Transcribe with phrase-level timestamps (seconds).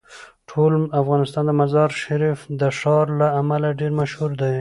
[0.49, 0.71] ټول
[1.01, 4.49] افغانستان د مزارشریف د ښار له امله ډیر مشهور دی.